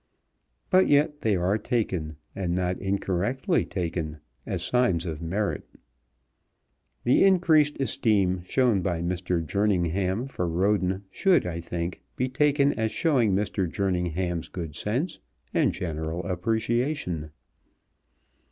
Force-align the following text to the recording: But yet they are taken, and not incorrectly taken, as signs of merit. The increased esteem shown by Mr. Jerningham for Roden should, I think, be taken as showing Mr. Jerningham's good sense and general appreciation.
But 0.71 0.87
yet 0.87 1.21
they 1.21 1.35
are 1.35 1.59
taken, 1.59 2.15
and 2.35 2.55
not 2.55 2.79
incorrectly 2.79 3.65
taken, 3.65 4.17
as 4.47 4.63
signs 4.63 5.05
of 5.05 5.21
merit. 5.21 5.63
The 7.03 7.23
increased 7.23 7.79
esteem 7.79 8.41
shown 8.41 8.81
by 8.81 9.03
Mr. 9.03 9.45
Jerningham 9.45 10.25
for 10.25 10.49
Roden 10.49 11.03
should, 11.11 11.45
I 11.45 11.59
think, 11.59 12.01
be 12.15 12.27
taken 12.29 12.73
as 12.73 12.91
showing 12.91 13.33
Mr. 13.35 13.69
Jerningham's 13.71 14.47
good 14.49 14.75
sense 14.75 15.19
and 15.53 15.71
general 15.71 16.23
appreciation. 16.25 17.29